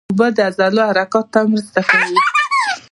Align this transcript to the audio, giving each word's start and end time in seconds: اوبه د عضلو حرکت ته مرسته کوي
اوبه 0.09 0.27
د 0.35 0.37
عضلو 0.47 0.81
حرکت 0.89 1.25
ته 1.33 1.39
مرسته 1.51 1.81
کوي 1.89 2.17